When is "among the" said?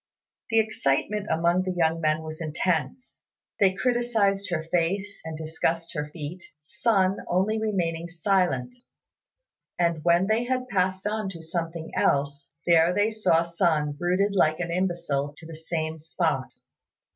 1.29-1.71